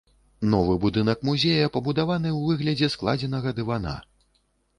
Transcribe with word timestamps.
Новы 0.51 0.77
будынак 0.85 1.21
музея 1.29 1.67
пабудаваны 1.75 2.29
ў 2.39 2.49
выглядзе 2.49 2.91
складзенага 2.95 3.55
дывана. 3.61 3.95